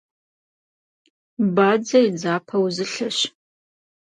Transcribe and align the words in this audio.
Бадзэ 1.55 1.99
и 2.07 2.09
дзапэ 2.15 2.55
узылъэщ. 2.65 3.17